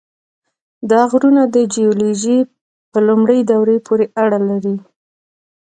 [0.91, 2.39] دا غرونه د جیولوژۍ
[2.91, 4.75] په لومړۍ دورې پورې اړه لري.